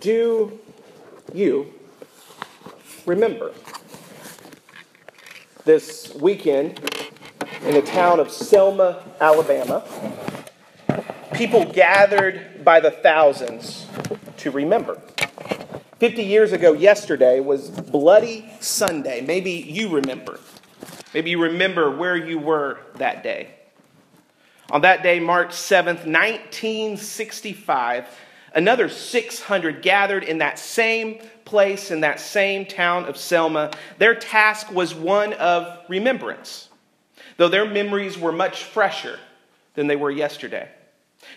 Do 0.00 0.58
you 1.34 1.74
remember? 3.04 3.52
This 5.66 6.14
weekend 6.14 6.78
in 7.66 7.74
the 7.74 7.82
town 7.82 8.18
of 8.18 8.30
Selma, 8.30 9.04
Alabama, 9.20 9.84
people 11.34 11.66
gathered 11.66 12.64
by 12.64 12.80
the 12.80 12.90
thousands 12.90 13.86
to 14.38 14.50
remember. 14.50 15.02
50 15.98 16.22
years 16.22 16.52
ago, 16.52 16.72
yesterday, 16.72 17.40
was 17.40 17.68
Bloody 17.68 18.50
Sunday. 18.58 19.20
Maybe 19.20 19.50
you 19.50 19.90
remember. 19.90 20.40
Maybe 21.12 21.28
you 21.28 21.42
remember 21.42 21.94
where 21.94 22.16
you 22.16 22.38
were 22.38 22.78
that 22.94 23.22
day. 23.22 23.50
On 24.70 24.80
that 24.80 25.02
day, 25.02 25.20
March 25.20 25.50
7th, 25.50 26.06
1965, 26.06 28.06
another 28.54 28.88
600 28.88 29.82
gathered 29.82 30.24
in 30.24 30.38
that 30.38 30.58
same 30.58 31.20
place, 31.44 31.90
in 31.90 32.00
that 32.00 32.20
same 32.20 32.64
town 32.66 33.04
of 33.04 33.16
Selma. 33.16 33.70
Their 33.98 34.14
task 34.14 34.72
was 34.72 34.94
one 34.94 35.32
of 35.34 35.78
remembrance, 35.88 36.68
though 37.36 37.48
their 37.48 37.66
memories 37.66 38.18
were 38.18 38.32
much 38.32 38.64
fresher 38.64 39.18
than 39.74 39.86
they 39.86 39.96
were 39.96 40.10
yesterday. 40.10 40.68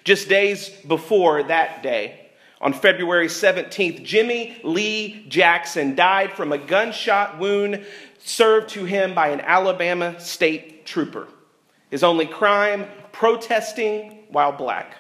Just 0.04 0.30
days 0.30 0.70
before 0.88 1.44
that 1.44 1.84
day, 1.84 2.20
on 2.62 2.72
February 2.72 3.28
17th, 3.28 4.04
Jimmy 4.04 4.58
Lee 4.64 5.26
Jackson 5.28 5.96
died 5.96 6.32
from 6.32 6.54
a 6.54 6.58
gunshot 6.58 7.38
wound 7.38 7.86
served 8.20 8.70
to 8.70 8.86
him 8.86 9.14
by 9.14 9.30
an 9.30 9.42
Alabama 9.42 10.18
state 10.20 10.86
trooper. 10.86 11.28
His 11.90 12.04
only 12.04 12.26
crime, 12.26 12.88
protesting 13.12 14.24
while 14.30 14.54
black. 14.54 14.96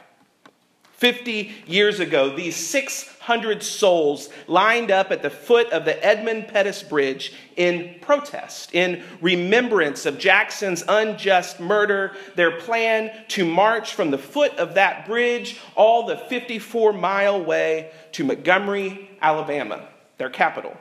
50 1.04 1.52
years 1.68 2.00
ago, 2.00 2.34
these 2.34 2.56
600 2.56 3.62
souls 3.62 4.30
lined 4.48 4.90
up 4.90 5.12
at 5.12 5.22
the 5.22 5.30
foot 5.30 5.70
of 5.72 5.84
the 5.84 6.02
Edmund 6.02 6.48
Pettus 6.48 6.82
Bridge 6.82 7.34
in 7.58 7.96
protest, 8.00 8.74
in 8.74 9.04
remembrance 9.20 10.06
of 10.06 10.18
Jackson's 10.18 10.82
unjust 10.88 11.60
murder, 11.60 12.14
their 12.36 12.58
plan 12.58 13.12
to 13.28 13.44
march 13.44 13.96
from 13.96 14.12
the 14.12 14.18
foot 14.18 14.56
of 14.56 14.76
that 14.76 15.06
bridge 15.06 15.60
all 15.76 16.06
the 16.06 16.16
54 16.16 16.94
mile 16.94 17.44
way 17.44 17.92
to 18.14 18.24
Montgomery, 18.24 19.10
Alabama, 19.22 19.86
their 20.18 20.30
capital. 20.30 20.74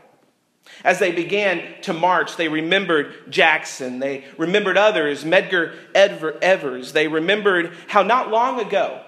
As 0.85 1.01
they 1.01 1.11
began 1.11 1.65
to 1.83 1.93
march, 1.93 2.37
they 2.37 2.47
remembered 2.47 3.29
Jackson. 3.29 3.99
They 3.99 4.25
remembered 4.39 4.79
others, 4.79 5.25
Medgar 5.25 5.75
Evers. 5.97 6.93
They 6.93 7.09
remembered 7.09 7.73
how 7.89 8.05
not 8.05 8.31
long 8.31 8.61
ago, 8.61 9.03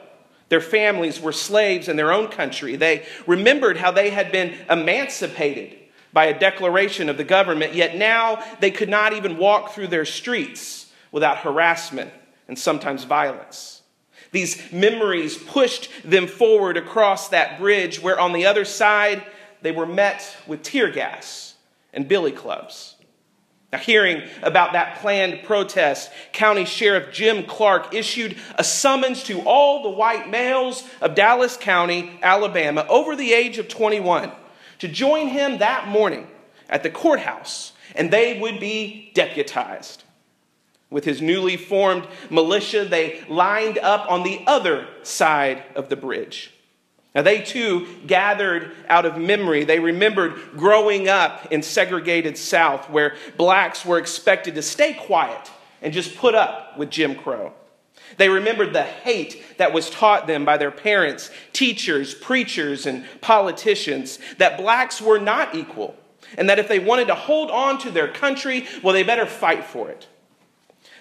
their 0.49 0.61
families 0.61 1.21
were 1.21 1.33
slaves 1.33 1.89
in 1.89 1.97
their 1.97 2.13
own 2.13 2.29
country. 2.29 2.77
They 2.77 3.07
remembered 3.27 3.77
how 3.77 3.91
they 3.91 4.11
had 4.11 4.31
been 4.31 4.55
emancipated 4.69 5.77
by 6.13 6.27
a 6.27 6.39
declaration 6.39 7.09
of 7.09 7.17
the 7.17 7.25
government, 7.25 7.75
yet 7.75 7.97
now 7.97 8.43
they 8.61 8.71
could 8.71 8.89
not 8.89 9.13
even 9.13 9.37
walk 9.37 9.73
through 9.73 9.89
their 9.89 10.05
streets 10.05 10.93
without 11.11 11.39
harassment 11.39 12.11
and 12.47 12.59
sometimes 12.59 13.05
violence. 13.05 13.83
These 14.31 14.73
memories 14.73 15.39
pushed 15.39 15.89
them 16.05 16.27
forward 16.27 16.77
across 16.77 17.29
that 17.29 17.59
bridge 17.59 18.01
where 18.01 18.19
on 18.19 18.33
the 18.33 18.47
other 18.47 18.65
side 18.65 19.25
they 19.63 19.73
were 19.73 19.87
met 19.87 20.37
with 20.47 20.63
tear 20.63 20.91
gas 20.91 21.55
and 21.93 22.09
billy 22.09 22.33
clubs. 22.33 22.94
Now, 23.75 23.81
hearing 23.81 24.23
about 24.41 24.75
that 24.75 25.01
planned 25.01 25.43
protest, 25.43 26.09
County 26.33 26.65
Sheriff 26.65 27.13
Jim 27.13 27.43
Clark 27.43 27.93
issued 27.93 28.37
a 28.55 28.63
summons 28.63 29.25
to 29.25 29.41
all 29.41 29.83
the 29.83 29.89
white 29.89 30.31
males 30.31 30.85
of 31.01 31.17
Dallas 31.17 31.57
County, 31.57 32.17
Alabama, 32.23 32.87
over 32.89 33.17
the 33.17 33.33
age 33.33 33.59
of 33.59 33.67
21 33.67 34.31
to 34.79 34.87
join 34.87 35.27
him 35.27 35.59
that 35.59 35.89
morning 35.89 36.29
at 36.69 36.85
the 36.85 36.89
courthouse, 36.91 37.73
and 37.97 38.13
they 38.13 38.39
would 38.39 38.61
be 38.61 39.11
deputized. 39.13 40.05
With 40.89 41.05
his 41.05 41.21
newly 41.21 41.57
formed 41.57 42.07
militia, 42.31 42.85
they 42.85 43.25
lined 43.29 43.79
up 43.79 44.09
on 44.09 44.23
the 44.23 44.45
other 44.47 44.87
side 45.03 45.65
of 45.75 45.89
the 45.89 45.97
bridge. 45.97 46.54
Now, 47.15 47.23
they 47.23 47.43
too 47.43 47.87
gathered 48.07 48.73
out 48.89 49.07
of 49.07 49.17
memory. 49.17 49.65
They 49.65 49.79
remembered 49.79 50.35
growing 50.57 51.09
up 51.09 51.53
in 51.53 51.63
segregated 51.63 52.37
South 52.37 52.91
where 52.91 53.15
blacks 53.37 53.85
were 53.85 53.99
expected 53.99 54.57
to 54.57 54.63
stay 54.63 54.95
quiet 54.95 55.51
and 55.81 55.93
just 55.93 56.17
put 56.17 56.35
up 56.35 56.77
with 56.77 56.91
Jim 56.91 57.15
Crow. 57.15 57.53
They 58.17 58.29
remembered 58.29 58.73
the 58.73 58.83
hate 58.83 59.59
that 59.59 59.73
was 59.73 59.91
taught 59.91 60.27
them 60.27 60.45
by 60.45 60.57
their 60.57 60.71
parents, 60.71 61.31
teachers, 61.53 62.15
preachers, 62.15 62.87
and 62.87 63.05
politicians 63.21 64.19
that 64.39 64.57
blacks 64.57 65.01
were 65.01 65.19
not 65.19 65.55
equal, 65.55 65.97
and 66.37 66.49
that 66.49 66.59
if 66.59 66.69
they 66.69 66.79
wanted 66.79 67.09
to 67.09 67.15
hold 67.15 67.51
on 67.51 67.79
to 67.79 67.91
their 67.91 68.09
country, 68.09 68.67
well, 68.83 68.93
they 68.93 69.03
better 69.03 69.27
fight 69.27 69.65
for 69.65 69.89
it. 69.89 70.09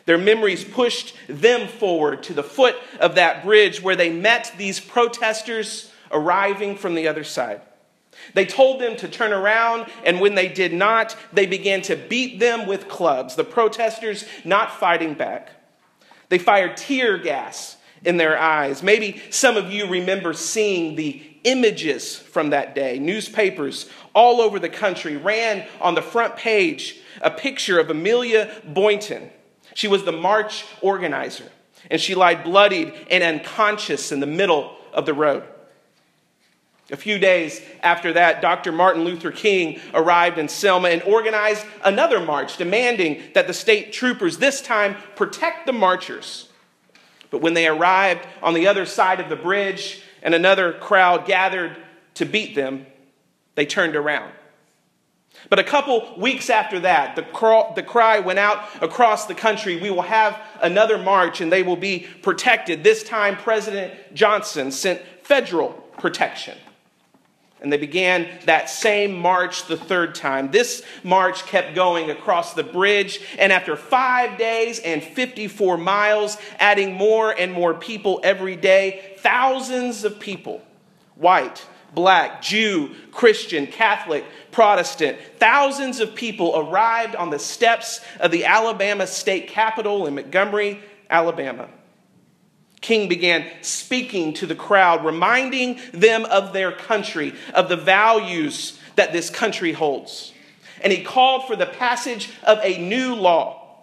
Their 0.05 0.17
memories 0.17 0.63
pushed 0.63 1.15
them 1.27 1.67
forward 1.67 2.23
to 2.23 2.33
the 2.33 2.43
foot 2.43 2.75
of 2.99 3.15
that 3.15 3.43
bridge 3.43 3.81
where 3.81 3.95
they 3.95 4.11
met 4.11 4.53
these 4.57 4.79
protesters 4.79 5.92
arriving 6.13 6.77
from 6.77 6.95
the 6.95 7.07
other 7.07 7.23
side. 7.23 7.61
They 8.33 8.45
told 8.45 8.79
them 8.79 8.95
to 8.97 9.07
turn 9.07 9.33
around, 9.33 9.87
and 10.05 10.21
when 10.21 10.35
they 10.35 10.47
did 10.47 10.73
not, 10.73 11.15
they 11.33 11.45
began 11.45 11.81
to 11.83 11.95
beat 11.95 12.39
them 12.39 12.67
with 12.67 12.87
clubs, 12.87 13.35
the 13.35 13.43
protesters 13.43 14.25
not 14.45 14.79
fighting 14.79 15.15
back. 15.15 15.49
They 16.29 16.37
fired 16.37 16.77
tear 16.77 17.17
gas 17.17 17.77
in 18.03 18.17
their 18.17 18.37
eyes. 18.37 18.83
Maybe 18.83 19.21
some 19.29 19.57
of 19.57 19.71
you 19.71 19.87
remember 19.87 20.33
seeing 20.33 20.95
the 20.95 21.21
images 21.43 22.15
from 22.15 22.51
that 22.51 22.75
day. 22.75 22.99
Newspapers 22.99 23.89
all 24.15 24.41
over 24.41 24.59
the 24.59 24.69
country 24.69 25.17
ran 25.17 25.67
on 25.81 25.95
the 25.95 26.01
front 26.01 26.35
page 26.35 26.99
a 27.21 27.31
picture 27.31 27.79
of 27.79 27.89
Amelia 27.89 28.51
Boynton. 28.65 29.29
She 29.73 29.87
was 29.87 30.03
the 30.03 30.11
march 30.11 30.65
organizer, 30.81 31.51
and 31.89 31.99
she 31.99 32.15
lied 32.15 32.43
bloodied 32.43 32.93
and 33.09 33.23
unconscious 33.23 34.11
in 34.11 34.19
the 34.19 34.27
middle 34.27 34.75
of 34.93 35.05
the 35.05 35.13
road. 35.13 35.43
A 36.91 36.97
few 36.97 37.17
days 37.17 37.61
after 37.81 38.13
that, 38.13 38.41
Dr. 38.41 38.71
Martin 38.71 39.05
Luther 39.05 39.31
King 39.31 39.79
arrived 39.93 40.37
in 40.37 40.49
Selma 40.49 40.89
and 40.89 41.01
organized 41.03 41.65
another 41.83 42.19
march, 42.19 42.57
demanding 42.57 43.21
that 43.33 43.47
the 43.47 43.53
state 43.53 43.93
troopers 43.93 44.37
this 44.37 44.61
time 44.61 44.97
protect 45.15 45.65
the 45.65 45.73
marchers. 45.73 46.49
But 47.31 47.41
when 47.41 47.53
they 47.53 47.67
arrived 47.67 48.27
on 48.41 48.53
the 48.53 48.67
other 48.67 48.85
side 48.85 49.19
of 49.19 49.29
the 49.29 49.35
bridge 49.35 50.03
and 50.21 50.35
another 50.35 50.73
crowd 50.73 51.25
gathered 51.25 51.77
to 52.15 52.25
beat 52.25 52.53
them, 52.53 52.85
they 53.55 53.65
turned 53.65 53.95
around. 53.95 54.31
But 55.49 55.59
a 55.59 55.63
couple 55.63 56.13
weeks 56.17 56.49
after 56.49 56.81
that, 56.81 57.15
the, 57.15 57.23
cry, 57.23 57.71
the 57.75 57.83
cry 57.83 58.19
went 58.19 58.39
out 58.39 58.63
across 58.81 59.25
the 59.25 59.35
country 59.35 59.77
we 59.77 59.89
will 59.89 60.03
have 60.03 60.39
another 60.61 60.97
march 60.97 61.41
and 61.41 61.51
they 61.51 61.63
will 61.63 61.75
be 61.75 62.07
protected. 62.21 62.83
This 62.83 63.03
time, 63.03 63.35
President 63.37 63.93
Johnson 64.13 64.71
sent 64.71 65.01
federal 65.23 65.69
protection. 65.97 66.57
And 67.63 67.71
they 67.71 67.77
began 67.77 68.27
that 68.45 68.69
same 68.69 69.17
march 69.17 69.67
the 69.67 69.77
third 69.77 70.15
time. 70.15 70.51
This 70.51 70.83
march 71.01 71.45
kept 71.45 71.73
going 71.73 72.11
across 72.11 72.53
the 72.53 72.63
bridge, 72.63 73.21
and 73.39 73.53
after 73.53 73.77
five 73.77 74.37
days 74.37 74.79
and 74.79 75.01
54 75.01 75.77
miles, 75.77 76.37
adding 76.59 76.93
more 76.93 77.31
and 77.31 77.53
more 77.53 77.73
people 77.73 78.19
every 78.21 78.57
day, 78.57 79.15
thousands 79.19 80.03
of 80.03 80.19
people, 80.19 80.61
white, 81.15 81.65
black, 81.95 82.41
Jew, 82.41 82.93
Christian, 83.11 83.67
Catholic, 83.67 84.25
Protestant, 84.51 85.17
thousands 85.37 86.01
of 86.01 86.15
people 86.15 86.57
arrived 86.57 87.15
on 87.15 87.29
the 87.29 87.39
steps 87.39 88.01
of 88.19 88.31
the 88.31 88.43
Alabama 88.43 89.07
state 89.07 89.47
capitol 89.47 90.05
in 90.05 90.15
Montgomery, 90.15 90.81
Alabama. 91.09 91.69
King 92.83 93.07
began 93.07 93.47
speaking 93.61 94.33
to 94.35 94.45
the 94.45 94.55
crowd, 94.55 95.05
reminding 95.05 95.79
them 95.93 96.25
of 96.25 96.51
their 96.51 96.71
country, 96.71 97.33
of 97.55 97.69
the 97.69 97.77
values 97.77 98.77
that 98.95 99.13
this 99.13 99.29
country 99.29 99.71
holds. 99.71 100.33
And 100.81 100.91
he 100.91 101.01
called 101.01 101.47
for 101.47 101.55
the 101.55 101.65
passage 101.65 102.29
of 102.43 102.59
a 102.61 102.77
new 102.77 103.15
law, 103.15 103.79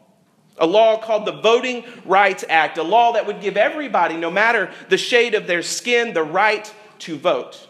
a 0.58 0.66
law 0.66 0.98
called 1.00 1.24
the 1.24 1.40
Voting 1.40 1.82
Rights 2.04 2.44
Act, 2.48 2.76
a 2.76 2.82
law 2.82 3.14
that 3.14 3.26
would 3.26 3.40
give 3.40 3.56
everybody, 3.56 4.18
no 4.18 4.30
matter 4.30 4.70
the 4.90 4.98
shade 4.98 5.34
of 5.34 5.46
their 5.46 5.62
skin, 5.62 6.12
the 6.12 6.22
right 6.22 6.72
to 7.00 7.16
vote. 7.16 7.69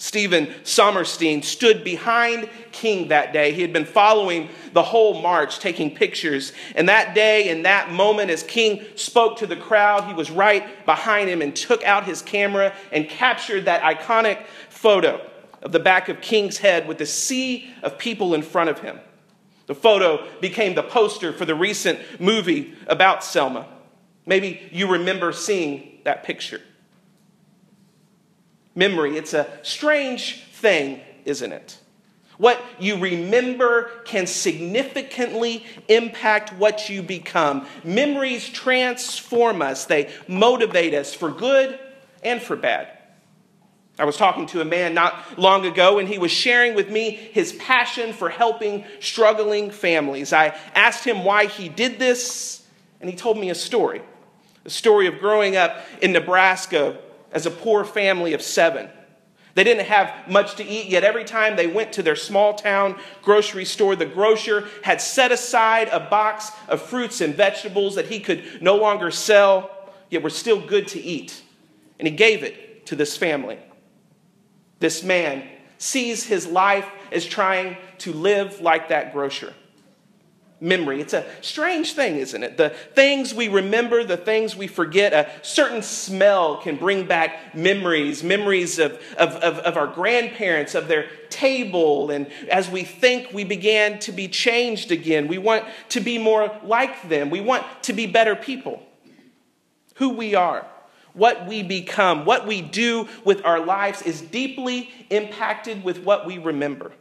Stephen 0.00 0.48
Somerstein 0.64 1.42
stood 1.42 1.84
behind 1.84 2.48
King 2.72 3.08
that 3.08 3.34
day. 3.34 3.52
He 3.52 3.60
had 3.60 3.70
been 3.70 3.84
following 3.84 4.48
the 4.72 4.82
whole 4.82 5.20
march, 5.20 5.58
taking 5.58 5.94
pictures. 5.94 6.54
And 6.74 6.88
that 6.88 7.14
day, 7.14 7.50
in 7.50 7.64
that 7.64 7.92
moment, 7.92 8.30
as 8.30 8.42
King 8.42 8.82
spoke 8.96 9.36
to 9.36 9.46
the 9.46 9.56
crowd, 9.56 10.04
he 10.04 10.14
was 10.14 10.30
right 10.30 10.86
behind 10.86 11.28
him 11.28 11.42
and 11.42 11.54
took 11.54 11.84
out 11.84 12.06
his 12.06 12.22
camera 12.22 12.74
and 12.90 13.10
captured 13.10 13.66
that 13.66 13.82
iconic 13.82 14.42
photo 14.70 15.20
of 15.60 15.70
the 15.70 15.78
back 15.78 16.08
of 16.08 16.22
King's 16.22 16.56
head 16.56 16.88
with 16.88 16.96
the 16.96 17.04
sea 17.04 17.70
of 17.82 17.98
people 17.98 18.32
in 18.32 18.40
front 18.40 18.70
of 18.70 18.78
him. 18.78 18.98
The 19.66 19.74
photo 19.74 20.26
became 20.40 20.74
the 20.74 20.82
poster 20.82 21.30
for 21.30 21.44
the 21.44 21.54
recent 21.54 21.98
movie 22.18 22.72
about 22.86 23.22
Selma. 23.22 23.66
Maybe 24.24 24.66
you 24.72 24.92
remember 24.92 25.30
seeing 25.34 25.98
that 26.04 26.24
picture. 26.24 26.62
Memory, 28.74 29.16
it's 29.16 29.34
a 29.34 29.48
strange 29.62 30.44
thing, 30.52 31.00
isn't 31.24 31.52
it? 31.52 31.78
What 32.38 32.58
you 32.78 32.96
remember 32.96 33.90
can 34.04 34.26
significantly 34.26 35.66
impact 35.88 36.54
what 36.54 36.88
you 36.88 37.02
become. 37.02 37.66
Memories 37.84 38.48
transform 38.48 39.60
us, 39.60 39.84
they 39.84 40.10
motivate 40.26 40.94
us 40.94 41.12
for 41.12 41.30
good 41.30 41.78
and 42.22 42.40
for 42.40 42.56
bad. 42.56 42.96
I 43.98 44.04
was 44.04 44.16
talking 44.16 44.46
to 44.46 44.62
a 44.62 44.64
man 44.64 44.94
not 44.94 45.38
long 45.38 45.66
ago, 45.66 45.98
and 45.98 46.08
he 46.08 46.18
was 46.18 46.30
sharing 46.30 46.74
with 46.74 46.90
me 46.90 47.10
his 47.10 47.52
passion 47.52 48.14
for 48.14 48.30
helping 48.30 48.84
struggling 49.00 49.70
families. 49.70 50.32
I 50.32 50.56
asked 50.74 51.04
him 51.04 51.24
why 51.24 51.44
he 51.44 51.68
did 51.68 51.98
this, 51.98 52.66
and 53.02 53.10
he 53.10 53.16
told 53.16 53.36
me 53.36 53.50
a 53.50 53.54
story 53.54 54.00
a 54.64 54.70
story 54.70 55.06
of 55.06 55.18
growing 55.18 55.56
up 55.56 55.84
in 56.02 56.12
Nebraska 56.12 56.98
as 57.32 57.46
a 57.46 57.50
poor 57.50 57.84
family 57.84 58.32
of 58.32 58.42
seven. 58.42 58.88
They 59.54 59.64
didn't 59.64 59.86
have 59.86 60.28
much 60.28 60.54
to 60.56 60.64
eat, 60.64 60.86
yet 60.86 61.02
every 61.02 61.24
time 61.24 61.56
they 61.56 61.66
went 61.66 61.92
to 61.94 62.02
their 62.02 62.16
small 62.16 62.54
town 62.54 62.98
grocery 63.22 63.64
store, 63.64 63.96
the 63.96 64.06
grocer 64.06 64.68
had 64.82 65.00
set 65.00 65.32
aside 65.32 65.88
a 65.88 66.00
box 66.00 66.50
of 66.68 66.80
fruits 66.80 67.20
and 67.20 67.34
vegetables 67.34 67.96
that 67.96 68.06
he 68.06 68.20
could 68.20 68.62
no 68.62 68.76
longer 68.76 69.10
sell, 69.10 69.70
yet 70.08 70.22
were 70.22 70.30
still 70.30 70.60
good 70.60 70.86
to 70.88 71.00
eat. 71.00 71.42
And 71.98 72.06
he 72.06 72.14
gave 72.14 72.44
it 72.44 72.86
to 72.86 72.96
this 72.96 73.16
family. 73.16 73.58
This 74.78 75.02
man 75.02 75.46
sees 75.78 76.24
his 76.24 76.46
life 76.46 76.88
as 77.10 77.26
trying 77.26 77.76
to 77.98 78.12
live 78.12 78.60
like 78.60 78.88
that 78.88 79.12
grocer 79.12 79.52
memory. 80.60 81.00
It's 81.00 81.14
a 81.14 81.24
strange 81.40 81.94
thing, 81.94 82.16
isn't 82.16 82.42
it? 82.42 82.56
The 82.56 82.70
things 82.70 83.32
we 83.32 83.48
remember, 83.48 84.04
the 84.04 84.16
things 84.16 84.54
we 84.54 84.66
forget, 84.66 85.12
a 85.12 85.30
certain 85.42 85.82
smell 85.82 86.58
can 86.58 86.76
bring 86.76 87.06
back 87.06 87.54
memories, 87.54 88.22
memories 88.22 88.78
of, 88.78 88.92
of, 89.16 89.30
of, 89.36 89.58
of, 89.58 89.76
our 89.76 89.86
grandparents, 89.86 90.74
of 90.74 90.86
their 90.86 91.06
table. 91.30 92.10
And 92.10 92.30
as 92.50 92.70
we 92.70 92.84
think, 92.84 93.32
we 93.32 93.44
began 93.44 93.98
to 94.00 94.12
be 94.12 94.28
changed 94.28 94.92
again. 94.92 95.28
We 95.28 95.38
want 95.38 95.64
to 95.90 96.00
be 96.00 96.18
more 96.18 96.54
like 96.62 97.08
them, 97.08 97.30
we 97.30 97.40
want 97.40 97.64
to 97.84 97.92
be 97.92 98.06
better 98.06 98.36
people. 98.36 98.82
Who 99.96 100.10
we 100.10 100.34
are. 100.34 100.66
What 101.12 101.46
we 101.46 101.62
become, 101.62 102.24
what 102.24 102.46
we 102.46 102.62
do 102.62 103.08
with 103.24 103.44
our 103.44 103.64
lives 103.64 104.00
is 104.02 104.20
deeply 104.20 104.90
impacted 105.10 105.82
with 105.82 106.04
what 106.04 106.24
we 106.24 106.38
remember. 106.38 106.92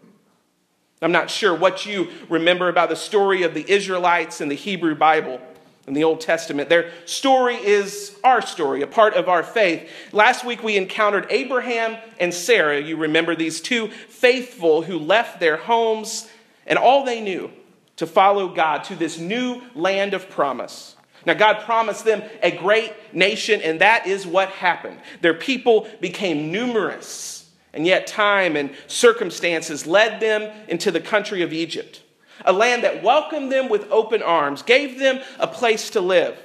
I'm 1.01 1.11
not 1.11 1.29
sure 1.29 1.55
what 1.55 1.85
you 1.85 2.09
remember 2.27 2.67
about 2.67 2.89
the 2.89 2.95
story 2.95 3.43
of 3.43 3.53
the 3.53 3.69
Israelites 3.71 4.41
in 4.41 4.49
the 4.49 4.55
Hebrew 4.55 4.95
Bible 4.95 5.39
in 5.87 5.93
the 5.93 6.03
Old 6.03 6.21
Testament. 6.21 6.69
Their 6.69 6.91
story 7.05 7.55
is 7.55 8.17
our 8.23 8.41
story, 8.41 8.81
a 8.81 8.87
part 8.87 9.15
of 9.15 9.27
our 9.27 9.41
faith. 9.41 9.89
Last 10.11 10.45
week 10.45 10.61
we 10.61 10.77
encountered 10.77 11.25
Abraham 11.29 11.97
and 12.19 12.33
Sarah. 12.33 12.79
You 12.79 12.97
remember 12.97 13.35
these 13.35 13.61
two 13.61 13.87
faithful 13.87 14.83
who 14.83 14.99
left 14.99 15.39
their 15.39 15.57
homes 15.57 16.29
and 16.67 16.77
all 16.77 17.05
they 17.05 17.21
knew 17.21 17.49
to 17.95 18.05
follow 18.05 18.49
God 18.49 18.83
to 18.85 18.95
this 18.95 19.17
new 19.17 19.61
land 19.73 20.13
of 20.13 20.29
promise. 20.29 20.95
Now, 21.25 21.33
God 21.33 21.65
promised 21.65 22.05
them 22.05 22.23
a 22.41 22.51
great 22.51 22.93
nation, 23.13 23.61
and 23.61 23.81
that 23.81 24.07
is 24.07 24.25
what 24.25 24.49
happened. 24.49 24.99
Their 25.21 25.33
people 25.33 25.87
became 25.99 26.49
numerous 26.49 27.38
and 27.73 27.85
yet, 27.85 28.07
time 28.07 28.55
and 28.55 28.71
circumstances 28.87 29.85
led 29.85 30.19
them 30.19 30.51
into 30.67 30.91
the 30.91 30.99
country 30.99 31.41
of 31.41 31.53
Egypt, 31.53 32.01
a 32.45 32.53
land 32.53 32.83
that 32.83 33.03
welcomed 33.03 33.51
them 33.51 33.69
with 33.69 33.89
open 33.91 34.21
arms, 34.23 34.61
gave 34.61 34.99
them 34.99 35.21
a 35.39 35.47
place 35.47 35.91
to 35.91 36.01
live, 36.01 36.37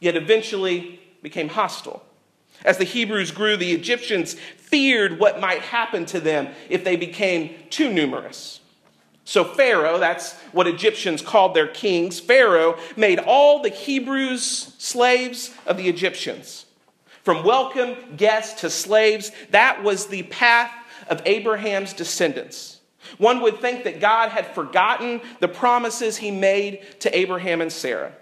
yet 0.00 0.16
eventually 0.16 1.00
became 1.22 1.48
hostile. 1.48 2.02
As 2.64 2.78
the 2.78 2.84
Hebrews 2.84 3.30
grew, 3.30 3.56
the 3.56 3.72
Egyptians 3.72 4.34
feared 4.34 5.18
what 5.18 5.40
might 5.40 5.60
happen 5.60 6.06
to 6.06 6.20
them 6.20 6.48
if 6.70 6.84
they 6.84 6.96
became 6.96 7.54
too 7.68 7.92
numerous. 7.92 8.60
So, 9.24 9.44
Pharaoh, 9.44 9.98
that's 9.98 10.34
what 10.52 10.66
Egyptians 10.66 11.22
called 11.22 11.54
their 11.54 11.66
kings, 11.66 12.20
Pharaoh 12.20 12.78
made 12.96 13.18
all 13.18 13.62
the 13.62 13.70
Hebrews 13.70 14.74
slaves 14.78 15.54
of 15.66 15.76
the 15.76 15.88
Egyptians. 15.88 16.66
From 17.24 17.42
welcome 17.42 17.96
guests 18.18 18.60
to 18.60 18.68
slaves, 18.68 19.32
that 19.50 19.82
was 19.82 20.08
the 20.08 20.24
path 20.24 20.70
of 21.08 21.22
Abraham's 21.24 21.94
descendants. 21.94 22.80
One 23.16 23.40
would 23.40 23.62
think 23.62 23.84
that 23.84 23.98
God 23.98 24.28
had 24.28 24.46
forgotten 24.48 25.22
the 25.40 25.48
promises 25.48 26.18
he 26.18 26.30
made 26.30 27.00
to 27.00 27.16
Abraham 27.16 27.62
and 27.62 27.72
Sarah. 27.72 28.12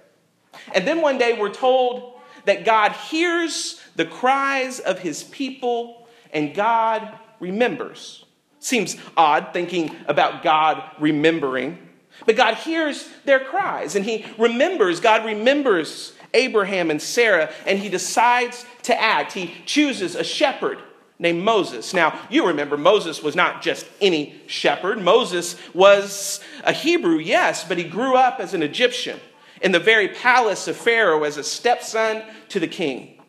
And 0.72 0.86
then 0.86 1.02
one 1.02 1.18
day 1.18 1.36
we're 1.36 1.52
told 1.52 2.20
that 2.44 2.64
God 2.64 2.92
hears 2.92 3.80
the 3.96 4.04
cries 4.04 4.78
of 4.78 5.00
his 5.00 5.24
people 5.24 6.06
and 6.32 6.54
God 6.54 7.18
remembers. 7.40 8.24
Seems 8.60 8.96
odd 9.16 9.48
thinking 9.52 9.96
about 10.06 10.44
God 10.44 10.80
remembering, 11.00 11.76
but 12.24 12.36
God 12.36 12.54
hears 12.54 13.08
their 13.24 13.40
cries 13.40 13.96
and 13.96 14.04
he 14.04 14.26
remembers. 14.38 15.00
God 15.00 15.24
remembers 15.24 16.12
Abraham 16.34 16.90
and 16.90 17.00
Sarah, 17.00 17.52
and 17.66 17.78
he 17.78 17.88
decides 17.88 18.64
to 18.82 19.00
act. 19.00 19.32
He 19.32 19.54
chooses 19.66 20.14
a 20.14 20.24
shepherd 20.24 20.78
named 21.18 21.42
Moses. 21.42 21.94
Now, 21.94 22.18
you 22.30 22.46
remember 22.46 22.76
Moses 22.76 23.22
was 23.22 23.36
not 23.36 23.62
just 23.62 23.86
any 24.00 24.40
shepherd. 24.46 25.00
Moses 25.00 25.56
was 25.72 26.40
a 26.64 26.72
Hebrew, 26.72 27.18
yes, 27.18 27.64
but 27.64 27.78
he 27.78 27.84
grew 27.84 28.16
up 28.16 28.40
as 28.40 28.54
an 28.54 28.62
Egyptian 28.62 29.20
in 29.60 29.72
the 29.72 29.78
very 29.78 30.08
palace 30.08 30.66
of 30.66 30.76
Pharaoh 30.76 31.22
as 31.22 31.36
a 31.36 31.44
stepson 31.44 32.22
to 32.48 32.58
the 32.58 32.66
king. 32.66 33.20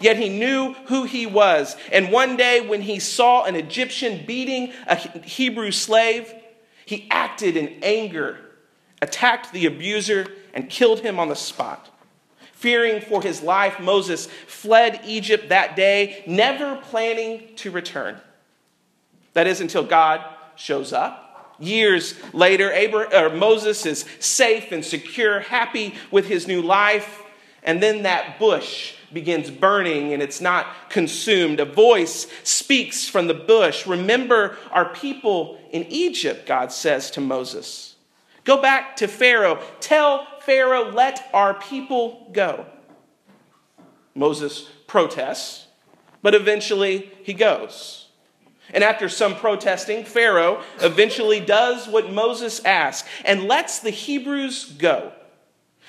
Yet 0.00 0.16
he 0.16 0.28
knew 0.28 0.74
who 0.86 1.04
he 1.04 1.26
was. 1.26 1.76
And 1.92 2.10
one 2.10 2.36
day, 2.36 2.60
when 2.60 2.82
he 2.82 2.98
saw 2.98 3.44
an 3.44 3.56
Egyptian 3.56 4.24
beating 4.26 4.72
a 4.86 4.96
Hebrew 4.96 5.70
slave, 5.70 6.32
he 6.84 7.06
acted 7.10 7.56
in 7.56 7.78
anger, 7.82 8.38
attacked 9.00 9.52
the 9.52 9.66
abuser, 9.66 10.26
and 10.54 10.70
killed 10.70 11.00
him 11.00 11.18
on 11.18 11.28
the 11.28 11.36
spot. 11.36 11.90
Fearing 12.58 13.00
for 13.00 13.22
his 13.22 13.40
life, 13.40 13.78
Moses 13.78 14.26
fled 14.48 15.02
Egypt 15.04 15.50
that 15.50 15.76
day, 15.76 16.24
never 16.26 16.74
planning 16.74 17.54
to 17.54 17.70
return. 17.70 18.20
That 19.34 19.46
is 19.46 19.60
until 19.60 19.84
God 19.84 20.24
shows 20.56 20.92
up. 20.92 21.54
Years 21.60 22.14
later, 22.34 22.72
Abraham, 22.72 23.38
Moses 23.38 23.86
is 23.86 24.04
safe 24.18 24.72
and 24.72 24.84
secure, 24.84 25.38
happy 25.38 25.94
with 26.10 26.26
his 26.26 26.48
new 26.48 26.60
life, 26.60 27.22
and 27.62 27.80
then 27.80 28.02
that 28.02 28.40
bush 28.40 28.94
begins 29.12 29.52
burning 29.52 30.12
and 30.12 30.20
it's 30.20 30.40
not 30.40 30.66
consumed. 30.88 31.60
A 31.60 31.64
voice 31.64 32.26
speaks 32.42 33.08
from 33.08 33.28
the 33.28 33.34
bush. 33.34 33.86
Remember 33.86 34.56
our 34.72 34.92
people 34.92 35.60
in 35.70 35.84
Egypt, 35.84 36.44
God 36.44 36.72
says 36.72 37.08
to 37.12 37.20
Moses. 37.20 37.94
Go 38.42 38.60
back 38.60 38.96
to 38.96 39.06
Pharaoh. 39.06 39.62
Tell 39.78 40.26
Pharaoh, 40.48 40.90
let 40.90 41.28
our 41.34 41.52
people 41.52 42.26
go. 42.32 42.64
Moses 44.14 44.66
protests, 44.86 45.66
but 46.22 46.34
eventually 46.34 47.12
he 47.22 47.34
goes. 47.34 48.06
And 48.72 48.82
after 48.82 49.10
some 49.10 49.36
protesting, 49.36 50.06
Pharaoh 50.06 50.62
eventually 50.80 51.38
does 51.38 51.86
what 51.86 52.10
Moses 52.10 52.64
asked 52.64 53.04
and 53.26 53.44
lets 53.44 53.80
the 53.80 53.90
Hebrews 53.90 54.72
go. 54.78 55.12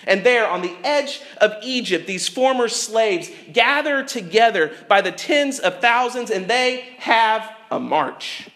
And 0.05 0.25
there, 0.25 0.45
on 0.45 0.61
the 0.61 0.75
edge 0.83 1.21
of 1.37 1.53
Egypt, 1.63 2.05
these 2.05 2.27
former 2.27 2.67
slaves 2.67 3.31
gather 3.53 4.03
together 4.03 4.73
by 4.89 4.99
the 4.99 5.13
tens 5.13 5.59
of 5.59 5.79
thousands 5.79 6.31
and 6.31 6.49
they 6.49 6.81
have 6.97 7.49
a 7.71 7.79
march. 7.79 8.49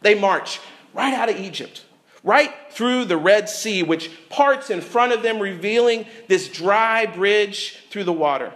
They 0.00 0.14
march 0.14 0.58
right 0.94 1.12
out 1.12 1.28
of 1.28 1.36
Egypt 1.36 1.84
right 2.22 2.52
through 2.70 3.06
the 3.06 3.16
Red 3.16 3.48
Sea, 3.48 3.82
which 3.82 4.10
parts 4.28 4.70
in 4.70 4.80
front 4.80 5.12
of 5.12 5.22
them, 5.22 5.38
revealing 5.38 6.06
this 6.28 6.48
dry 6.48 7.06
bridge 7.06 7.78
through 7.90 8.04
the 8.04 8.12
water. 8.12 8.52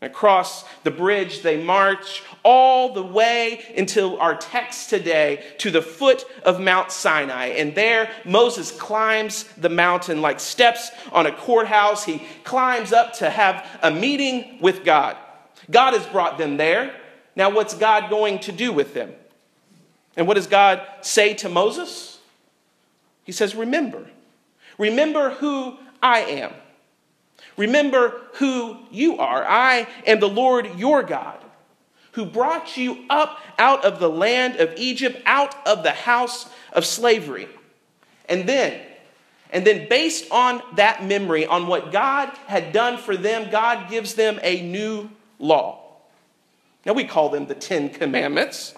Across 0.00 0.64
the 0.84 0.92
bridge, 0.92 1.42
they 1.42 1.60
march 1.60 2.22
all 2.44 2.92
the 2.92 3.02
way 3.02 3.64
until 3.76 4.20
our 4.20 4.36
text 4.36 4.90
today 4.90 5.44
to 5.58 5.72
the 5.72 5.82
foot 5.82 6.24
of 6.44 6.60
Mount 6.60 6.92
Sinai. 6.92 7.46
And 7.46 7.74
there, 7.74 8.08
Moses 8.24 8.70
climbs 8.70 9.42
the 9.56 9.68
mountain 9.68 10.22
like 10.22 10.38
steps 10.38 10.92
on 11.10 11.26
a 11.26 11.32
courthouse. 11.32 12.04
He 12.04 12.22
climbs 12.44 12.92
up 12.92 13.14
to 13.14 13.28
have 13.28 13.66
a 13.82 13.90
meeting 13.90 14.60
with 14.60 14.84
God. 14.84 15.16
God 15.68 15.94
has 15.94 16.06
brought 16.06 16.38
them 16.38 16.58
there. 16.58 16.94
Now, 17.34 17.50
what's 17.50 17.74
God 17.74 18.08
going 18.08 18.38
to 18.40 18.52
do 18.52 18.72
with 18.72 18.94
them? 18.94 19.12
And 20.16 20.28
what 20.28 20.34
does 20.34 20.46
God 20.46 20.80
say 21.00 21.34
to 21.34 21.48
Moses? 21.48 22.17
He 23.28 23.32
says, 23.32 23.54
Remember. 23.54 24.06
Remember 24.78 25.28
who 25.28 25.76
I 26.02 26.20
am. 26.20 26.50
Remember 27.58 28.22
who 28.36 28.78
you 28.90 29.18
are. 29.18 29.44
I 29.44 29.86
am 30.06 30.18
the 30.18 30.30
Lord 30.30 30.78
your 30.78 31.02
God, 31.02 31.36
who 32.12 32.24
brought 32.24 32.78
you 32.78 33.04
up 33.10 33.38
out 33.58 33.84
of 33.84 34.00
the 34.00 34.08
land 34.08 34.56
of 34.56 34.72
Egypt, 34.78 35.20
out 35.26 35.54
of 35.68 35.82
the 35.82 35.90
house 35.90 36.48
of 36.72 36.86
slavery. 36.86 37.50
And 38.30 38.48
then, 38.48 38.80
and 39.50 39.66
then 39.66 39.90
based 39.90 40.32
on 40.32 40.62
that 40.76 41.04
memory, 41.04 41.44
on 41.44 41.66
what 41.66 41.92
God 41.92 42.30
had 42.46 42.72
done 42.72 42.96
for 42.96 43.14
them, 43.14 43.50
God 43.50 43.90
gives 43.90 44.14
them 44.14 44.40
a 44.42 44.62
new 44.62 45.10
law. 45.38 45.98
Now, 46.86 46.94
we 46.94 47.04
call 47.04 47.28
them 47.28 47.44
the 47.44 47.54
Ten 47.54 47.90
Commandments. 47.90 48.72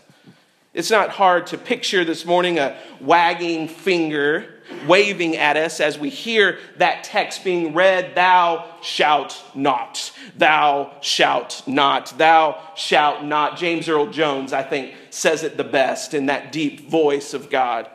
It's 0.72 0.90
not 0.90 1.10
hard 1.10 1.48
to 1.48 1.58
picture 1.58 2.04
this 2.04 2.24
morning 2.24 2.60
a 2.60 2.78
wagging 3.00 3.66
finger 3.66 4.54
waving 4.86 5.36
at 5.36 5.56
us 5.56 5.80
as 5.80 5.98
we 5.98 6.10
hear 6.10 6.60
that 6.76 7.02
text 7.02 7.42
being 7.42 7.74
read 7.74 8.14
Thou 8.14 8.76
shalt 8.80 9.42
not, 9.52 10.12
thou 10.36 10.92
shalt 11.00 11.64
not, 11.66 12.16
thou 12.16 12.60
shalt 12.76 13.24
not. 13.24 13.58
James 13.58 13.88
Earl 13.88 14.06
Jones, 14.12 14.52
I 14.52 14.62
think, 14.62 14.94
says 15.10 15.42
it 15.42 15.56
the 15.56 15.64
best 15.64 16.14
in 16.14 16.26
that 16.26 16.52
deep 16.52 16.88
voice 16.88 17.34
of 17.34 17.50
God. 17.50 17.90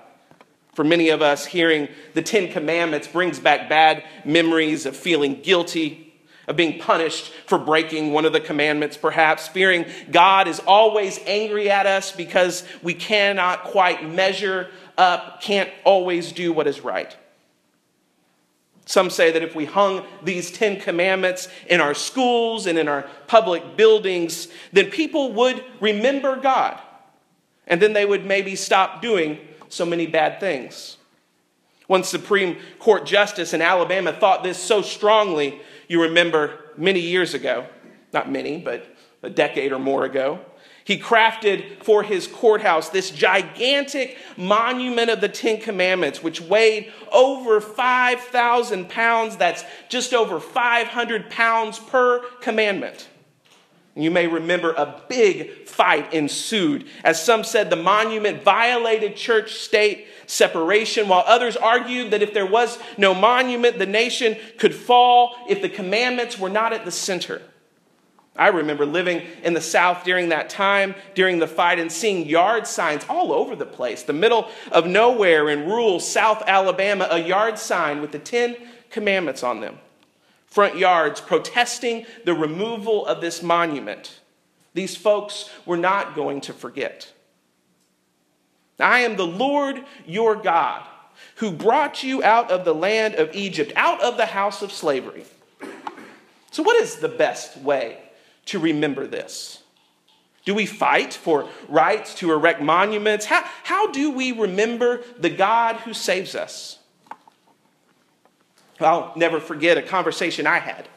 For 0.73 0.83
many 0.83 1.07
of 1.09 1.21
us, 1.21 1.45
hearing 1.45 1.87
the 2.13 2.21
Ten 2.21 2.51
Commandments 2.51 3.07
brings 3.07 3.39
back 3.39 3.69
bad 3.69 4.03
memories 4.25 4.85
of 4.85 4.97
feeling 4.97 5.41
guilty 5.41 6.04
of 6.47 6.55
being 6.55 6.79
punished 6.79 7.31
for 7.47 7.57
breaking 7.57 8.11
one 8.11 8.25
of 8.25 8.33
the 8.33 8.39
commandments, 8.39 8.97
perhaps, 8.97 9.47
fearing 9.47 9.85
God 10.11 10.47
is 10.47 10.59
always 10.59 11.19
angry 11.25 11.69
at 11.69 11.85
us 11.85 12.11
because 12.11 12.63
we 12.83 12.93
cannot 12.93 13.63
quite 13.63 14.07
measure 14.07 14.69
up, 14.97 15.41
can't 15.41 15.69
always 15.83 16.31
do 16.31 16.53
what 16.53 16.67
is 16.67 16.81
right. 16.81 17.15
Some 18.85 19.09
say 19.09 19.31
that 19.31 19.41
if 19.41 19.55
we 19.55 19.65
hung 19.65 20.05
these 20.23 20.51
Ten 20.51 20.79
Commandments 20.79 21.49
in 21.67 21.81
our 21.81 21.95
schools 21.95 22.67
and 22.67 22.77
in 22.77 22.87
our 22.87 23.03
public 23.25 23.75
buildings, 23.75 24.47
then 24.71 24.91
people 24.91 25.33
would 25.33 25.63
remember 25.81 26.35
God. 26.35 26.79
And 27.65 27.81
then 27.81 27.93
they 27.93 28.05
would 28.05 28.25
maybe 28.25 28.55
stop 28.55 29.01
doing 29.01 29.39
so 29.69 29.85
many 29.85 30.05
bad 30.05 30.39
things. 30.39 30.97
One 31.87 32.03
Supreme 32.03 32.57
Court 32.77 33.07
justice 33.07 33.53
in 33.53 33.61
Alabama 33.61 34.13
thought 34.13 34.43
this 34.43 34.61
so 34.61 34.83
strongly 34.83 35.59
you 35.87 36.01
remember 36.01 36.71
many 36.77 36.99
years 36.99 37.33
ago, 37.33 37.67
not 38.13 38.31
many, 38.31 38.59
but 38.59 38.85
a 39.23 39.29
decade 39.29 39.71
or 39.71 39.79
more 39.79 40.05
ago, 40.05 40.39
he 40.85 40.99
crafted 40.99 41.83
for 41.83 42.03
his 42.03 42.27
courthouse 42.27 42.89
this 42.89 43.09
gigantic 43.09 44.17
monument 44.37 45.09
of 45.09 45.19
the 45.19 45.27
Ten 45.27 45.59
Commandments, 45.59 46.21
which 46.21 46.39
weighed 46.39 46.93
over 47.11 47.59
5,000 47.59 48.87
pounds. 48.87 49.35
That's 49.35 49.63
just 49.89 50.13
over 50.13 50.39
500 50.39 51.31
pounds 51.31 51.79
per 51.79 52.19
commandment. 52.39 53.09
You 53.97 54.11
may 54.11 54.27
remember 54.27 54.73
a 54.73 55.01
big 55.07 55.67
fight 55.67 56.13
ensued. 56.13 56.85
As 57.03 57.23
some 57.23 57.45
said, 57.45 57.69
the 57.69 57.77
monument 57.77 58.43
violated 58.43 59.15
church 59.15 59.53
state 59.53 60.07
separation, 60.27 61.07
while 61.07 61.23
others 61.25 61.55
argued 61.55 62.11
that 62.11 62.21
if 62.21 62.33
there 62.33 62.45
was 62.45 62.77
no 62.97 63.13
monument, 63.13 63.79
the 63.79 63.85
nation 63.85 64.35
could 64.57 64.75
fall 64.75 65.37
if 65.47 65.61
the 65.61 65.69
commandments 65.69 66.37
were 66.37 66.49
not 66.49 66.73
at 66.73 66.83
the 66.83 66.91
center. 66.91 67.41
I 68.35 68.49
remember 68.49 68.85
living 68.85 69.21
in 69.43 69.53
the 69.53 69.61
South 69.61 70.03
during 70.03 70.27
that 70.29 70.49
time, 70.49 70.93
during 71.13 71.39
the 71.39 71.47
fight, 71.47 71.79
and 71.79 71.89
seeing 71.89 72.27
yard 72.27 72.67
signs 72.67 73.05
all 73.07 73.31
over 73.31 73.55
the 73.55 73.65
place. 73.65 74.03
The 74.03 74.11
middle 74.11 74.49
of 74.73 74.85
nowhere 74.85 75.49
in 75.49 75.69
rural 75.69 76.01
South 76.01 76.43
Alabama, 76.45 77.07
a 77.09 77.19
yard 77.19 77.57
sign 77.57 78.01
with 78.01 78.11
the 78.11 78.19
Ten 78.19 78.57
Commandments 78.89 79.41
on 79.41 79.61
them. 79.61 79.77
Front 80.55 80.77
yards 80.77 81.19
protesting 81.19 82.05
the 82.23 82.33
removal 82.33 83.05
of 83.05 83.19
this 83.19 83.43
monument. 83.43 84.21
These 84.73 84.95
folks 84.95 85.49
were 85.65 85.75
not 85.75 86.15
going 86.15 86.39
to 86.39 86.53
forget. 86.53 87.11
I 88.79 88.99
am 88.99 89.17
the 89.17 89.27
Lord 89.27 89.83
your 90.07 90.33
God 90.33 90.87
who 91.35 91.51
brought 91.51 92.03
you 92.03 92.23
out 92.23 92.51
of 92.51 92.63
the 92.63 92.73
land 92.73 93.15
of 93.15 93.35
Egypt, 93.35 93.73
out 93.75 93.99
of 93.99 94.15
the 94.15 94.27
house 94.27 94.61
of 94.61 94.71
slavery. 94.71 95.25
So, 96.51 96.63
what 96.63 96.81
is 96.81 96.95
the 96.95 97.09
best 97.09 97.57
way 97.57 97.97
to 98.45 98.57
remember 98.57 99.07
this? 99.07 99.61
Do 100.45 100.55
we 100.55 100.65
fight 100.65 101.13
for 101.13 101.49
rights 101.67 102.15
to 102.15 102.31
erect 102.31 102.61
monuments? 102.61 103.25
How, 103.25 103.43
how 103.63 103.91
do 103.91 104.09
we 104.09 104.31
remember 104.31 105.03
the 105.19 105.29
God 105.29 105.75
who 105.81 105.93
saves 105.93 106.33
us? 106.33 106.79
I'll 108.79 109.13
never 109.15 109.39
forget 109.39 109.77
a 109.77 109.81
conversation 109.81 110.47
I 110.47 110.59
had 110.59 110.87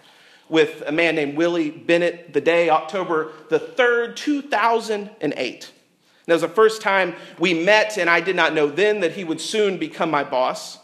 with 0.48 0.82
a 0.86 0.92
man 0.92 1.14
named 1.14 1.36
Willie 1.36 1.70
Bennett 1.70 2.32
the 2.32 2.40
day, 2.40 2.70
October 2.70 3.32
the 3.50 3.60
3rd, 3.60 4.16
2008. 4.16 5.72
That 6.26 6.34
was 6.34 6.42
the 6.42 6.48
first 6.48 6.82
time 6.82 7.14
we 7.38 7.54
met, 7.54 7.96
and 7.96 8.10
I 8.10 8.20
did 8.20 8.36
not 8.36 8.54
know 8.54 8.68
then 8.68 9.00
that 9.00 9.12
he 9.12 9.24
would 9.24 9.40
soon 9.40 9.78
become 9.78 10.10
my 10.10 10.24
boss. 10.24 10.78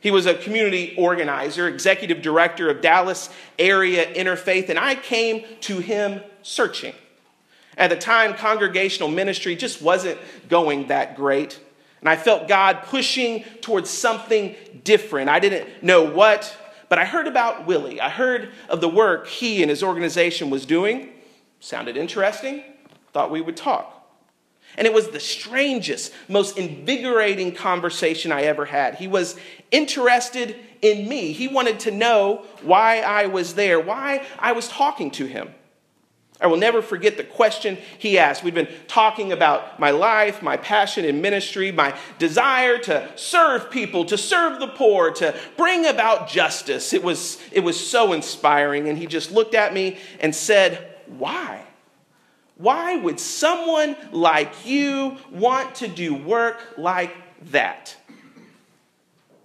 He 0.00 0.10
was 0.10 0.26
a 0.26 0.34
community 0.34 0.94
organizer, 0.98 1.68
executive 1.68 2.22
director 2.22 2.68
of 2.68 2.80
Dallas 2.80 3.30
Area 3.58 4.04
Interfaith, 4.12 4.68
and 4.68 4.78
I 4.78 4.96
came 4.96 5.44
to 5.62 5.78
him 5.78 6.20
searching. 6.42 6.94
At 7.76 7.90
the 7.90 7.96
time, 7.96 8.34
congregational 8.34 9.08
ministry 9.08 9.56
just 9.56 9.80
wasn't 9.80 10.18
going 10.48 10.88
that 10.88 11.16
great. 11.16 11.58
And 12.02 12.08
I 12.08 12.16
felt 12.16 12.48
God 12.48 12.82
pushing 12.82 13.44
towards 13.60 13.88
something 13.88 14.56
different. 14.82 15.30
I 15.30 15.38
didn't 15.38 15.84
know 15.84 16.02
what, 16.02 16.54
but 16.88 16.98
I 16.98 17.04
heard 17.04 17.28
about 17.28 17.64
Willie. 17.64 18.00
I 18.00 18.10
heard 18.10 18.50
of 18.68 18.80
the 18.80 18.88
work 18.88 19.28
he 19.28 19.62
and 19.62 19.70
his 19.70 19.84
organization 19.84 20.50
was 20.50 20.66
doing. 20.66 21.10
Sounded 21.60 21.96
interesting. 21.96 22.64
Thought 23.12 23.30
we 23.30 23.40
would 23.40 23.56
talk. 23.56 24.00
And 24.76 24.84
it 24.84 24.92
was 24.92 25.10
the 25.10 25.20
strangest, 25.20 26.12
most 26.28 26.58
invigorating 26.58 27.54
conversation 27.54 28.32
I 28.32 28.42
ever 28.42 28.64
had. 28.64 28.96
He 28.96 29.06
was 29.06 29.36
interested 29.70 30.56
in 30.80 31.08
me. 31.08 31.32
He 31.32 31.46
wanted 31.46 31.78
to 31.80 31.92
know 31.92 32.46
why 32.62 33.00
I 33.00 33.26
was 33.26 33.54
there, 33.54 33.78
why 33.78 34.26
I 34.40 34.52
was 34.52 34.66
talking 34.66 35.12
to 35.12 35.26
him. 35.26 35.54
I 36.42 36.48
will 36.48 36.56
never 36.56 36.82
forget 36.82 37.16
the 37.16 37.22
question 37.22 37.78
he 37.98 38.18
asked. 38.18 38.42
We'd 38.42 38.52
been 38.52 38.68
talking 38.88 39.30
about 39.30 39.78
my 39.78 39.92
life, 39.92 40.42
my 40.42 40.56
passion 40.56 41.04
in 41.04 41.20
ministry, 41.20 41.70
my 41.70 41.96
desire 42.18 42.78
to 42.78 43.08
serve 43.14 43.70
people, 43.70 44.04
to 44.06 44.18
serve 44.18 44.58
the 44.58 44.66
poor, 44.66 45.12
to 45.12 45.38
bring 45.56 45.86
about 45.86 46.28
justice. 46.28 46.92
It 46.92 47.04
was, 47.04 47.40
it 47.52 47.60
was 47.60 47.78
so 47.78 48.12
inspiring. 48.12 48.88
And 48.88 48.98
he 48.98 49.06
just 49.06 49.30
looked 49.30 49.54
at 49.54 49.72
me 49.72 49.98
and 50.18 50.34
said, 50.34 50.96
Why? 51.06 51.62
Why 52.56 52.96
would 52.96 53.20
someone 53.20 53.96
like 54.10 54.66
you 54.66 55.18
want 55.30 55.76
to 55.76 55.88
do 55.88 56.12
work 56.12 56.74
like 56.76 57.14
that? 57.52 57.96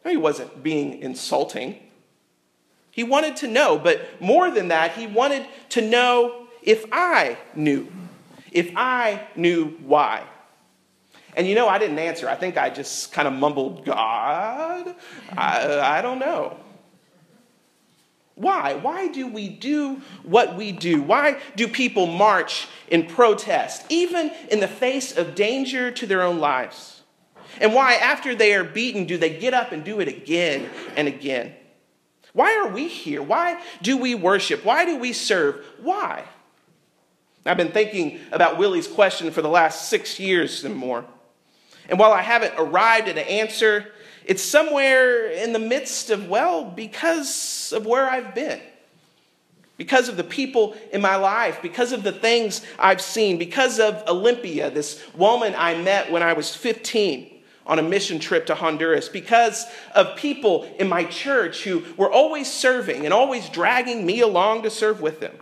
No, 0.03 0.09
he 0.09 0.17
wasn't 0.17 0.63
being 0.63 1.03
insulting. 1.03 1.77
He 2.89 3.03
wanted 3.03 3.35
to 3.37 3.47
know, 3.47 3.77
but 3.77 4.19
more 4.19 4.49
than 4.49 4.69
that, 4.69 4.93
he 4.93 5.05
wanted 5.05 5.45
to 5.69 5.81
know 5.81 6.46
if 6.61 6.85
I 6.91 7.37
knew, 7.55 7.87
if 8.51 8.71
I 8.75 9.27
knew 9.35 9.77
why. 9.81 10.23
And 11.35 11.45
you 11.47 11.53
know, 11.53 11.67
I 11.67 11.77
didn't 11.77 11.99
answer. 11.99 12.27
I 12.27 12.35
think 12.35 12.57
I 12.57 12.69
just 12.69 13.11
kind 13.11 13.27
of 13.27 13.33
mumbled, 13.33 13.85
God, 13.85 14.95
I, 15.37 15.79
I 15.79 16.01
don't 16.01 16.19
know. 16.19 16.57
Why? 18.33 18.75
Why 18.75 19.07
do 19.07 19.27
we 19.27 19.49
do 19.49 20.01
what 20.23 20.55
we 20.55 20.71
do? 20.71 21.01
Why 21.01 21.39
do 21.55 21.67
people 21.67 22.05
march 22.05 22.67
in 22.87 23.07
protest, 23.07 23.85
even 23.89 24.31
in 24.51 24.59
the 24.59 24.67
face 24.67 25.17
of 25.17 25.33
danger 25.33 25.89
to 25.91 26.05
their 26.05 26.21
own 26.21 26.39
lives? 26.39 27.01
And 27.59 27.73
why, 27.73 27.95
after 27.95 28.35
they 28.35 28.53
are 28.53 28.63
beaten, 28.63 29.05
do 29.05 29.17
they 29.17 29.39
get 29.39 29.55
up 29.55 29.71
and 29.71 29.83
do 29.83 29.99
it 29.99 30.07
again 30.07 30.69
and 30.95 31.07
again? 31.07 31.53
Why 32.33 32.55
are 32.57 32.67
we 32.67 32.87
here? 32.87 33.23
Why 33.23 33.59
do 33.81 33.97
we 33.97 34.13
worship? 34.13 34.63
Why 34.63 34.85
do 34.85 34.97
we 34.99 35.13
serve? 35.13 35.65
Why? 35.81 36.23
I've 37.47 37.57
been 37.57 37.71
thinking 37.71 38.19
about 38.31 38.57
Willie's 38.57 38.87
question 38.87 39.31
for 39.31 39.41
the 39.41 39.49
last 39.49 39.89
six 39.89 40.19
years 40.19 40.63
and 40.63 40.75
more. 40.75 41.05
And 41.89 41.97
while 41.97 42.11
I 42.11 42.21
haven't 42.21 42.53
arrived 42.57 43.07
at 43.07 43.17
an 43.17 43.27
answer, 43.27 43.87
it's 44.25 44.43
somewhere 44.43 45.31
in 45.31 45.53
the 45.53 45.59
midst 45.59 46.09
of, 46.09 46.27
well, 46.27 46.65
because 46.65 47.71
of 47.75 47.85
where 47.85 48.09
I've 48.09 48.35
been, 48.35 48.59
because 49.77 50.09
of 50.09 50.17
the 50.17 50.23
people 50.23 50.75
in 50.91 51.01
my 51.01 51.15
life, 51.15 51.61
because 51.61 51.93
of 51.93 52.03
the 52.03 52.11
things 52.11 52.61
I've 52.77 53.01
seen, 53.01 53.37
because 53.37 53.79
of 53.79 54.03
Olympia, 54.07 54.69
this 54.69 55.01
woman 55.15 55.55
I 55.57 55.81
met 55.81 56.11
when 56.11 56.23
I 56.23 56.33
was 56.33 56.53
15 56.53 57.35
on 57.65 57.79
a 57.79 57.83
mission 57.83 58.19
trip 58.19 58.45
to 58.47 58.55
Honduras, 58.55 59.07
because 59.07 59.65
of 59.93 60.15
people 60.17 60.63
in 60.79 60.87
my 60.89 61.03
church 61.05 61.63
who 61.63 61.83
were 61.95 62.11
always 62.11 62.51
serving 62.51 63.05
and 63.05 63.13
always 63.13 63.47
dragging 63.49 64.05
me 64.05 64.21
along 64.21 64.63
to 64.63 64.69
serve 64.69 65.01
with 65.01 65.19
them 65.19 65.37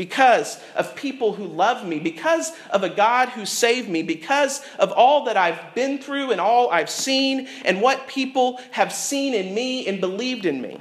because 0.00 0.58
of 0.76 0.96
people 0.96 1.34
who 1.34 1.44
love 1.46 1.86
me, 1.86 1.98
because 1.98 2.52
of 2.70 2.82
a 2.82 2.88
God 2.88 3.28
who 3.28 3.44
saved 3.44 3.86
me, 3.86 4.02
because 4.02 4.62
of 4.78 4.90
all 4.92 5.26
that 5.26 5.36
I've 5.36 5.74
been 5.74 5.98
through 5.98 6.30
and 6.30 6.40
all 6.40 6.70
I've 6.70 6.88
seen, 6.88 7.46
and 7.66 7.82
what 7.82 8.08
people 8.08 8.58
have 8.70 8.94
seen 8.94 9.34
in 9.34 9.54
me 9.54 9.86
and 9.86 10.00
believed 10.00 10.46
in 10.46 10.62
me. 10.62 10.80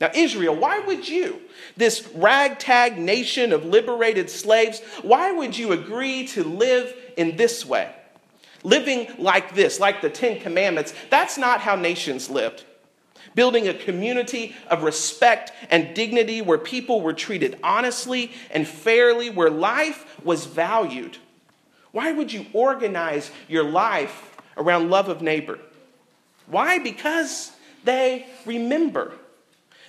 Now, 0.00 0.12
Israel, 0.14 0.54
why 0.54 0.78
would 0.78 1.08
you, 1.08 1.40
this 1.76 2.08
ragtag 2.14 2.98
nation 2.98 3.52
of 3.52 3.64
liberated 3.64 4.30
slaves, 4.30 4.80
why 5.02 5.32
would 5.32 5.58
you 5.58 5.72
agree 5.72 6.28
to 6.28 6.44
live 6.44 6.94
in 7.16 7.36
this 7.36 7.66
way? 7.66 7.92
Living 8.62 9.08
like 9.18 9.56
this, 9.56 9.80
like 9.80 10.02
the 10.02 10.10
Ten 10.10 10.38
Commandments, 10.38 10.94
that's 11.10 11.36
not 11.36 11.62
how 11.62 11.74
nations 11.74 12.30
lived. 12.30 12.64
Building 13.34 13.68
a 13.68 13.74
community 13.74 14.54
of 14.68 14.82
respect 14.82 15.52
and 15.70 15.94
dignity 15.94 16.42
where 16.42 16.58
people 16.58 17.00
were 17.00 17.12
treated 17.12 17.58
honestly 17.62 18.32
and 18.50 18.66
fairly, 18.66 19.30
where 19.30 19.50
life 19.50 20.04
was 20.24 20.46
valued. 20.46 21.18
Why 21.92 22.12
would 22.12 22.32
you 22.32 22.46
organize 22.52 23.30
your 23.48 23.64
life 23.64 24.36
around 24.56 24.90
love 24.90 25.08
of 25.08 25.22
neighbor? 25.22 25.58
Why? 26.46 26.78
Because 26.78 27.52
they 27.84 28.26
remember. 28.44 29.14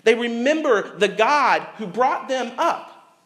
They 0.04 0.16
remember 0.16 0.98
the 0.98 1.08
God 1.08 1.62
who 1.78 1.88
brought 1.88 2.28
them 2.28 2.52
up. 2.58 3.18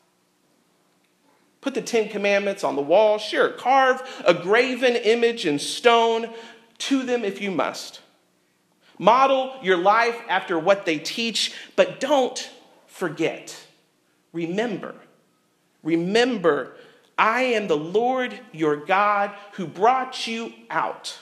Put 1.62 1.76
the 1.76 1.82
Ten 1.82 2.10
Commandments 2.10 2.64
on 2.64 2.76
the 2.76 2.82
wall, 2.82 3.18
sure. 3.18 3.50
Carve 3.50 4.02
a 4.26 4.34
graven 4.34 4.96
image 4.96 5.46
in 5.46 5.60
stone 5.60 6.30
to 6.80 7.04
them 7.04 7.24
if 7.24 7.42
you 7.42 7.52
must. 7.52 8.02
Model 9.00 9.54
your 9.62 9.78
life 9.78 10.20
after 10.30 10.58
what 10.58 10.86
they 10.86 11.00
teach, 11.00 11.54
but 11.76 12.00
don't 12.00 12.50
forget. 12.88 13.58
Remember. 14.32 14.96
Remember, 15.84 16.76
I 17.18 17.42
am 17.42 17.68
the 17.68 17.78
Lord 17.78 18.38
your 18.52 18.76
God 18.76 19.32
who 19.54 19.68
brought 19.68 20.28
you 20.28 20.54
out. 20.70 21.18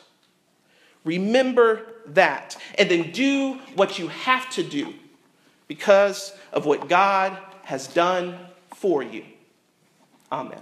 Remember 1.03 1.81
that. 2.07 2.57
And 2.77 2.89
then 2.89 3.11
do 3.11 3.53
what 3.75 3.97
you 3.99 4.07
have 4.09 4.49
to 4.51 4.63
do 4.63 4.93
because 5.67 6.33
of 6.51 6.65
what 6.65 6.89
God 6.89 7.37
has 7.63 7.87
done 7.87 8.37
for 8.75 9.01
you. 9.01 9.23
Amen. 10.31 10.61